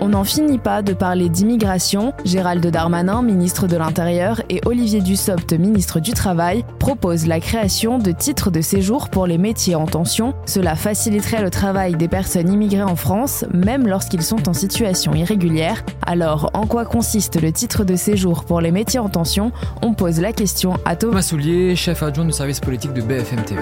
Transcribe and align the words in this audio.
On 0.00 0.10
n'en 0.10 0.22
finit 0.22 0.58
pas 0.58 0.82
de 0.82 0.92
parler 0.92 1.28
d'immigration. 1.28 2.12
Gérald 2.24 2.64
Darmanin, 2.64 3.20
ministre 3.22 3.66
de 3.66 3.76
l'Intérieur, 3.76 4.40
et 4.48 4.60
Olivier 4.64 5.00
Dussopt, 5.00 5.52
ministre 5.52 5.98
du 5.98 6.12
Travail, 6.12 6.64
proposent 6.78 7.26
la 7.26 7.40
création 7.40 7.98
de 7.98 8.12
titres 8.12 8.52
de 8.52 8.60
séjour 8.60 9.08
pour 9.08 9.26
les 9.26 9.38
métiers 9.38 9.74
en 9.74 9.86
tension. 9.86 10.34
Cela 10.46 10.76
faciliterait 10.76 11.42
le 11.42 11.50
travail 11.50 11.96
des 11.96 12.06
personnes 12.06 12.52
immigrées 12.52 12.84
en 12.84 12.94
France, 12.94 13.44
même 13.52 13.88
lorsqu'ils 13.88 14.22
sont 14.22 14.48
en 14.48 14.52
situation 14.52 15.14
irrégulière. 15.14 15.84
Alors, 16.06 16.50
en 16.54 16.66
quoi 16.66 16.84
consiste 16.84 17.40
le 17.40 17.50
titre 17.50 17.82
de 17.82 17.96
séjour 17.96 18.44
pour 18.44 18.60
les 18.60 18.70
métiers 18.70 19.00
en 19.00 19.08
tension? 19.08 19.50
On 19.82 19.94
pose 19.94 20.20
la 20.20 20.32
question 20.32 20.74
à 20.84 20.94
Thomas 20.94 21.22
Soulier, 21.22 21.74
chef 21.74 22.04
adjoint 22.04 22.24
du 22.24 22.32
service 22.32 22.60
politique 22.60 22.92
de 22.92 23.02
BFM 23.02 23.42
TV. 23.42 23.60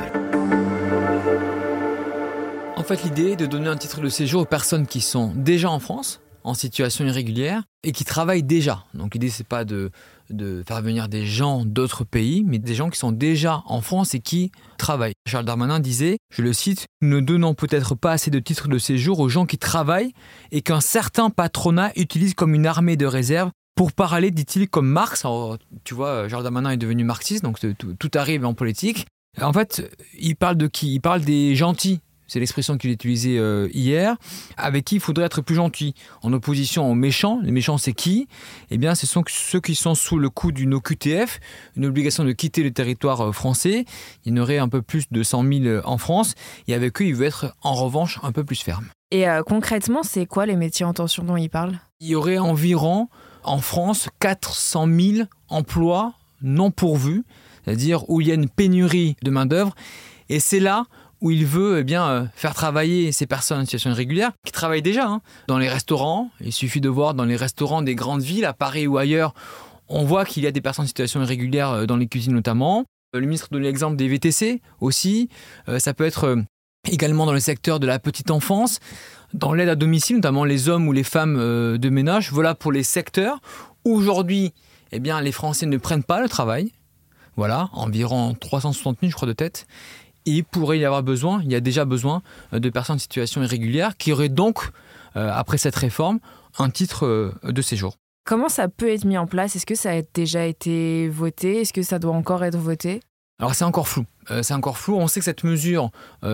En 2.76 2.82
fait, 2.82 3.02
l'idée 3.04 3.32
est 3.32 3.36
de 3.36 3.46
donner 3.46 3.68
un 3.68 3.76
titre 3.76 4.00
de 4.00 4.08
séjour 4.08 4.42
aux 4.42 4.46
personnes 4.46 4.86
qui 4.86 5.00
sont 5.00 5.32
déjà 5.34 5.70
en 5.70 5.80
France, 5.80 6.20
en 6.46 6.54
situation 6.54 7.04
irrégulière 7.04 7.64
et 7.82 7.92
qui 7.92 8.04
travaillent 8.04 8.42
déjà. 8.42 8.84
Donc 8.94 9.14
l'idée 9.14 9.28
c'est 9.28 9.46
pas 9.46 9.64
de, 9.64 9.90
de 10.30 10.62
faire 10.66 10.80
venir 10.80 11.08
des 11.08 11.26
gens 11.26 11.64
d'autres 11.64 12.04
pays, 12.04 12.44
mais 12.46 12.58
des 12.58 12.74
gens 12.74 12.88
qui 12.88 12.98
sont 12.98 13.12
déjà 13.12 13.62
en 13.66 13.80
France 13.80 14.14
et 14.14 14.20
qui 14.20 14.52
travaillent. 14.78 15.14
Charles 15.28 15.44
Darmanin 15.44 15.80
disait, 15.80 16.18
je 16.32 16.42
le 16.42 16.52
cite, 16.52 16.86
ne 17.02 17.20
donnons 17.20 17.54
peut-être 17.54 17.94
pas 17.94 18.12
assez 18.12 18.30
de 18.30 18.38
titres 18.38 18.68
de 18.68 18.78
séjour 18.78 19.18
aux 19.18 19.28
gens 19.28 19.44
qui 19.44 19.58
travaillent 19.58 20.12
et 20.52 20.62
qu'un 20.62 20.80
certain 20.80 21.30
patronat 21.30 21.90
utilise 21.96 22.34
comme 22.34 22.54
une 22.54 22.66
armée 22.66 22.96
de 22.96 23.06
réserve 23.06 23.50
pour 23.74 23.92
parler, 23.92 24.30
dit-il, 24.30 24.68
comme 24.68 24.88
Marx. 24.88 25.26
tu 25.84 25.94
vois, 25.94 26.28
Charles 26.28 26.44
Darmanin 26.44 26.70
est 26.70 26.76
devenu 26.78 27.04
marxiste, 27.04 27.44
donc 27.44 27.58
tout, 27.60 27.94
tout 27.98 28.10
arrive 28.14 28.46
en 28.46 28.54
politique. 28.54 29.06
En 29.40 29.52
fait, 29.52 29.86
il 30.18 30.34
parle 30.34 30.56
de 30.56 30.66
qui? 30.66 30.94
Il 30.94 31.00
parle 31.00 31.20
des 31.20 31.54
gentils, 31.54 32.00
c'est 32.26 32.40
l'expression 32.40 32.76
qu'il 32.78 32.90
utilisait 32.90 33.38
euh, 33.38 33.68
hier, 33.72 34.16
avec 34.56 34.84
qui 34.84 34.96
il 34.96 35.00
faudrait 35.00 35.24
être 35.24 35.42
plus 35.42 35.54
gentil, 35.54 35.94
en 36.22 36.32
opposition 36.32 36.90
aux 36.90 36.94
méchants. 36.94 37.40
Les 37.42 37.52
méchants, 37.52 37.78
c'est 37.78 37.92
qui? 37.92 38.28
Eh 38.70 38.78
bien, 38.78 38.94
ce 38.94 39.06
sont 39.06 39.24
ceux 39.28 39.60
qui 39.60 39.74
sont 39.74 39.94
sous 39.94 40.18
le 40.18 40.30
coup 40.30 40.52
d'une 40.52 40.74
OQTF, 40.74 41.40
une 41.76 41.86
obligation 41.86 42.24
de 42.24 42.32
quitter 42.32 42.62
le 42.62 42.72
territoire 42.72 43.20
euh, 43.20 43.32
français. 43.32 43.84
Il 44.24 44.32
y 44.32 44.38
en 44.38 44.42
aurait 44.42 44.58
un 44.58 44.68
peu 44.68 44.82
plus 44.82 45.04
de 45.10 45.22
100 45.22 45.42
000 45.42 45.64
euh, 45.64 45.82
en 45.84 45.98
France, 45.98 46.34
et 46.68 46.74
avec 46.74 47.00
eux, 47.00 47.06
il 47.06 47.14
veut 47.14 47.26
être 47.26 47.54
en 47.62 47.74
revanche 47.74 48.18
un 48.22 48.32
peu 48.32 48.44
plus 48.44 48.60
ferme. 48.60 48.86
Et 49.12 49.24
concrètement, 49.46 50.02
c'est 50.02 50.26
quoi 50.26 50.46
les 50.46 50.56
métiers 50.56 50.84
en 50.84 50.92
tension 50.92 51.22
dont 51.22 51.36
il 51.36 51.48
parle? 51.48 51.78
Il 52.00 52.08
y 52.08 52.16
aurait 52.16 52.38
environ, 52.38 53.08
en 53.44 53.58
France, 53.58 54.08
400 54.18 54.88
000 54.88 55.28
emplois 55.48 56.14
non 56.42 56.72
pourvus, 56.72 57.24
c'est-à-dire 57.64 58.08
où 58.10 58.20
il 58.20 58.28
y 58.28 58.30
a 58.30 58.34
une 58.34 58.48
pénurie 58.48 59.16
de 59.22 59.30
main-d'œuvre. 59.30 59.74
Et 60.28 60.40
c'est 60.40 60.60
là 60.60 60.86
où 61.20 61.30
il 61.30 61.46
veut 61.46 61.78
eh 61.78 61.84
bien, 61.84 62.06
euh, 62.06 62.24
faire 62.34 62.54
travailler 62.54 63.12
ces 63.12 63.26
personnes 63.26 63.60
en 63.60 63.64
situation 63.64 63.90
irrégulière, 63.90 64.32
qui 64.44 64.52
travaillent 64.52 64.82
déjà 64.82 65.06
hein. 65.06 65.20
dans 65.48 65.58
les 65.58 65.68
restaurants. 65.68 66.30
Il 66.40 66.52
suffit 66.52 66.80
de 66.80 66.88
voir 66.88 67.14
dans 67.14 67.24
les 67.24 67.36
restaurants 67.36 67.82
des 67.82 67.94
grandes 67.94 68.22
villes, 68.22 68.44
à 68.44 68.52
Paris 68.52 68.86
ou 68.86 68.98
ailleurs, 68.98 69.34
on 69.88 70.04
voit 70.04 70.24
qu'il 70.24 70.42
y 70.42 70.46
a 70.46 70.50
des 70.50 70.60
personnes 70.60 70.84
en 70.84 70.88
situation 70.88 71.22
irrégulière 71.22 71.70
euh, 71.70 71.86
dans 71.86 71.96
les 71.96 72.06
cuisines 72.06 72.34
notamment. 72.34 72.84
Euh, 73.14 73.20
le 73.20 73.26
ministre 73.26 73.48
donne 73.50 73.62
l'exemple 73.62 73.96
des 73.96 74.08
VTC 74.08 74.60
aussi. 74.80 75.28
Ça 75.78 75.94
peut 75.94 76.04
être 76.04 76.36
également 76.90 77.24
dans 77.24 77.32
le 77.32 77.40
secteur 77.40 77.80
de 77.80 77.86
la 77.86 77.98
petite 77.98 78.30
enfance, 78.30 78.78
dans 79.32 79.52
l'aide 79.52 79.68
à 79.68 79.74
domicile, 79.74 80.16
notamment 80.16 80.44
les 80.44 80.68
hommes 80.68 80.86
ou 80.86 80.92
les 80.92 81.02
femmes 81.02 81.36
de 81.36 81.88
ménage. 81.88 82.30
Voilà 82.32 82.54
pour 82.54 82.72
les 82.72 82.82
secteurs 82.82 83.40
aujourd'hui, 83.84 84.52
eh 84.92 84.98
les 84.98 85.32
Français 85.32 85.66
ne 85.66 85.76
prennent 85.76 86.04
pas 86.04 86.20
le 86.20 86.28
travail. 86.28 86.72
Voilà, 87.36 87.68
environ 87.72 88.34
360 88.34 88.98
000, 89.00 89.10
je 89.10 89.14
crois, 89.14 89.28
de 89.28 89.32
tête 89.32 89.66
il 90.26 90.44
pourrait 90.44 90.78
y 90.78 90.84
avoir 90.84 91.02
besoin, 91.02 91.40
il 91.44 91.50
y 91.50 91.54
a 91.54 91.60
déjà 91.60 91.84
besoin 91.84 92.22
euh, 92.52 92.58
de 92.58 92.68
personnes 92.68 92.96
en 92.96 92.98
situation 92.98 93.42
irrégulière 93.42 93.96
qui 93.96 94.12
auraient 94.12 94.28
donc, 94.28 94.70
euh, 95.16 95.30
après 95.32 95.56
cette 95.56 95.76
réforme, 95.76 96.18
un 96.58 96.68
titre 96.68 97.06
euh, 97.06 97.32
de 97.44 97.62
séjour. 97.62 97.96
Comment 98.24 98.48
ça 98.48 98.68
peut 98.68 98.88
être 98.88 99.04
mis 99.04 99.16
en 99.16 99.26
place? 99.26 99.54
Est-ce 99.56 99.66
que 99.66 99.76
ça 99.76 99.92
a 99.92 100.02
déjà 100.12 100.44
été 100.44 101.08
voté? 101.08 101.60
Est-ce 101.60 101.72
que 101.72 101.82
ça 101.82 101.98
doit 102.00 102.14
encore 102.14 102.44
être 102.44 102.58
voté? 102.58 103.00
Alors 103.38 103.54
c'est 103.54 103.64
encore 103.64 103.86
flou. 103.86 104.04
c'est 104.42 104.54
encore 104.54 104.78
flou. 104.78 104.96
On 104.96 105.06
sait 105.08 105.20
que 105.20 105.24
cette 105.24 105.44
mesure 105.44 105.90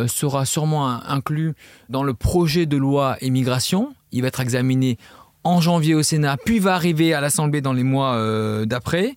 sera 0.06 0.46
sûrement 0.46 0.88
inclue 0.88 1.52
dans 1.88 2.04
le 2.04 2.14
projet 2.14 2.64
de 2.64 2.76
loi 2.76 3.16
immigration. 3.20 3.92
Il 4.12 4.22
va 4.22 4.28
être 4.28 4.38
examiné 4.38 4.98
en 5.44 5.60
janvier 5.60 5.94
au 5.94 6.02
Sénat, 6.02 6.36
puis 6.44 6.58
va 6.58 6.74
arriver 6.74 7.14
à 7.14 7.20
l'Assemblée 7.20 7.60
dans 7.60 7.72
les 7.72 7.82
mois 7.82 8.14
euh, 8.14 8.64
d'après. 8.64 9.14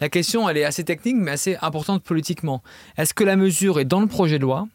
La 0.00 0.08
question, 0.08 0.48
elle 0.48 0.56
est 0.56 0.64
assez 0.64 0.84
technique, 0.84 1.16
mais 1.16 1.32
assez 1.32 1.56
importante 1.62 2.02
politiquement. 2.02 2.62
Est-ce 2.96 3.14
que 3.14 3.24
la 3.24 3.36
mesure 3.36 3.80
est 3.80 3.84
dans 3.84 4.00
le 4.00 4.06
projet 4.06 4.38
de 4.38 4.42
loi 4.42 4.66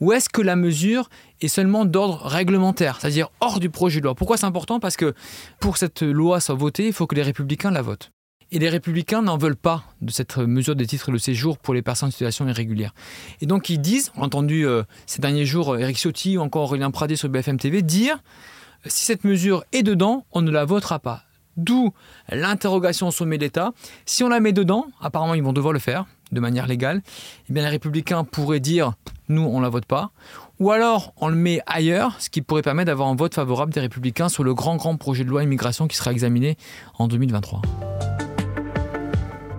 ou 0.00 0.12
est-ce 0.12 0.28
que 0.28 0.42
la 0.42 0.56
mesure 0.56 1.08
est 1.40 1.48
seulement 1.48 1.84
d'ordre 1.84 2.26
réglementaire, 2.26 2.98
c'est-à-dire 3.00 3.28
hors 3.40 3.60
du 3.60 3.70
projet 3.70 4.00
de 4.00 4.04
loi? 4.04 4.14
Pourquoi 4.14 4.36
c'est 4.36 4.46
important? 4.46 4.80
Parce 4.80 4.96
que 4.96 5.14
pour 5.60 5.74
que 5.74 5.78
cette 5.78 6.02
loi 6.02 6.40
soit 6.40 6.54
votée, 6.54 6.86
il 6.86 6.92
faut 6.92 7.06
que 7.06 7.14
les 7.14 7.22
républicains 7.22 7.70
la 7.70 7.82
votent. 7.82 8.10
Et 8.52 8.58
les 8.58 8.68
républicains 8.68 9.22
n'en 9.22 9.38
veulent 9.38 9.54
pas 9.54 9.84
de 10.00 10.10
cette 10.10 10.38
mesure 10.38 10.74
des 10.74 10.86
titres 10.86 11.12
de 11.12 11.18
séjour 11.18 11.56
pour 11.56 11.72
les 11.72 11.82
personnes 11.82 12.08
en 12.08 12.10
situation 12.10 12.48
irrégulière. 12.48 12.92
Et 13.40 13.46
donc 13.46 13.68
ils 13.68 13.80
disent, 13.80 14.10
entendu 14.16 14.66
euh, 14.66 14.82
ces 15.06 15.20
derniers 15.20 15.46
jours 15.46 15.78
Eric 15.78 15.96
Ciotti 15.96 16.36
ou 16.36 16.40
encore 16.40 16.62
Aurélien 16.62 16.90
Pradé 16.90 17.14
sur 17.14 17.28
BFM 17.28 17.58
TV 17.58 17.82
dire 17.82 18.18
si 18.86 19.04
cette 19.04 19.24
mesure 19.24 19.64
est 19.72 19.82
dedans, 19.82 20.24
on 20.32 20.42
ne 20.42 20.50
la 20.50 20.64
votera 20.64 20.98
pas. 20.98 21.24
D'où 21.56 21.92
l'interrogation 22.30 23.08
au 23.08 23.10
sommet 23.10 23.36
d'État. 23.36 23.72
Si 24.06 24.22
on 24.24 24.28
la 24.28 24.40
met 24.40 24.52
dedans, 24.52 24.86
apparemment 25.00 25.34
ils 25.34 25.42
vont 25.42 25.52
devoir 25.52 25.72
le 25.72 25.78
faire 25.78 26.06
de 26.32 26.40
manière 26.40 26.66
légale, 26.66 27.02
eh 27.48 27.52
bien 27.52 27.64
les 27.64 27.68
républicains 27.68 28.24
pourraient 28.24 28.60
dire 28.60 28.92
nous 29.28 29.42
on 29.42 29.60
la 29.60 29.68
vote 29.68 29.84
pas. 29.84 30.10
Ou 30.58 30.70
alors 30.70 31.12
on 31.16 31.28
le 31.28 31.34
met 31.34 31.60
ailleurs, 31.66 32.16
ce 32.18 32.30
qui 32.30 32.40
pourrait 32.40 32.62
permettre 32.62 32.86
d'avoir 32.86 33.08
un 33.08 33.16
vote 33.16 33.34
favorable 33.34 33.72
des 33.72 33.80
républicains 33.80 34.28
sur 34.28 34.44
le 34.44 34.54
grand 34.54 34.76
grand 34.76 34.96
projet 34.96 35.24
de 35.24 35.28
loi 35.28 35.42
immigration 35.42 35.88
qui 35.88 35.96
sera 35.96 36.12
examiné 36.12 36.56
en 36.98 37.08
2023. 37.08 37.62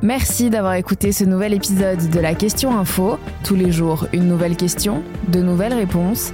Merci 0.01 0.49
d'avoir 0.49 0.73
écouté 0.73 1.11
ce 1.11 1.23
nouvel 1.25 1.53
épisode 1.53 2.09
de 2.09 2.19
la 2.19 2.33
Question 2.33 2.75
Info. 2.75 3.19
Tous 3.43 3.55
les 3.55 3.71
jours, 3.71 4.07
une 4.13 4.27
nouvelle 4.27 4.57
question, 4.57 5.03
de 5.27 5.41
nouvelles 5.41 5.75
réponses. 5.75 6.33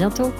Bientôt 0.00 0.32